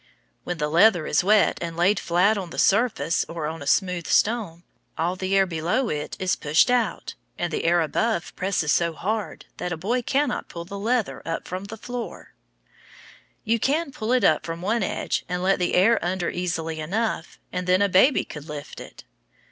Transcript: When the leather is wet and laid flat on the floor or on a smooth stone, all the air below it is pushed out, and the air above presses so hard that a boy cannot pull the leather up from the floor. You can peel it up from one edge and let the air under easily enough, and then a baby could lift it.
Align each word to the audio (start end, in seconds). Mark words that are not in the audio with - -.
When 0.45 0.57
the 0.57 0.67
leather 0.67 1.05
is 1.05 1.23
wet 1.23 1.59
and 1.61 1.77
laid 1.77 1.99
flat 1.99 2.35
on 2.35 2.49
the 2.49 2.57
floor 2.57 2.89
or 3.29 3.45
on 3.45 3.61
a 3.61 3.67
smooth 3.67 4.07
stone, 4.07 4.63
all 4.97 5.15
the 5.15 5.35
air 5.35 5.45
below 5.45 5.89
it 5.89 6.15
is 6.17 6.35
pushed 6.35 6.71
out, 6.71 7.13
and 7.37 7.53
the 7.53 7.65
air 7.65 7.81
above 7.81 8.35
presses 8.35 8.71
so 8.73 8.93
hard 8.93 9.45
that 9.57 9.71
a 9.71 9.77
boy 9.77 10.01
cannot 10.01 10.49
pull 10.49 10.65
the 10.65 10.79
leather 10.79 11.21
up 11.23 11.47
from 11.47 11.65
the 11.65 11.77
floor. 11.77 12.33
You 13.43 13.59
can 13.59 13.91
peel 13.91 14.11
it 14.13 14.23
up 14.23 14.43
from 14.43 14.63
one 14.63 14.81
edge 14.81 15.23
and 15.29 15.43
let 15.43 15.59
the 15.59 15.75
air 15.75 16.03
under 16.03 16.31
easily 16.31 16.79
enough, 16.79 17.37
and 17.53 17.67
then 17.67 17.83
a 17.83 17.87
baby 17.87 18.25
could 18.25 18.45
lift 18.49 18.79
it. 18.79 19.03